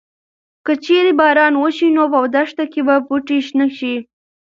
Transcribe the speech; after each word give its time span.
که 0.65 0.73
چېرې 0.85 1.11
باران 1.19 1.53
وشي 1.57 1.87
نو 1.95 2.03
په 2.13 2.19
دښته 2.35 2.63
کې 2.71 2.81
به 2.87 2.95
بوټي 3.07 3.37
شنه 3.47 3.67
شي. 3.77 3.95